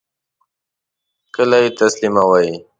[1.35, 2.49] کله یی تسلیموئ؟